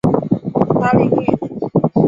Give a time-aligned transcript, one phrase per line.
[0.79, 1.25] 拉尼利。